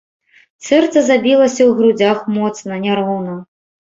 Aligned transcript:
Сэрца 0.67 1.03
забілася 1.09 1.61
ў 1.65 1.71
грудзях 1.81 2.17
моцна, 2.37 2.79
няроўна. 2.89 3.37